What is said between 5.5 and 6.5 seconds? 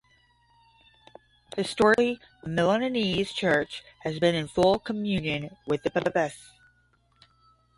with the Papacy.